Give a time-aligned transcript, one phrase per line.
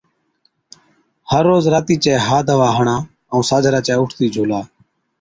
[1.31, 2.97] هر روز راتِي چَي ها دَوا هڻا
[3.31, 4.61] ائُون ساجھرا چَي اُوٺتِي جھُولا۔